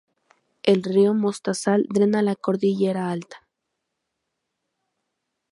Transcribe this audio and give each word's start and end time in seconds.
El 0.63 0.81
río 0.81 1.13
Mostazal 1.13 1.85
drena 1.87 2.23
la 2.23 2.35
cordillera 2.35 3.11
alta. 3.11 3.47